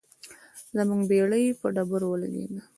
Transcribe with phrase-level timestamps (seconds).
[0.77, 2.59] زموږ بیړۍ په ډبرو ولګیده.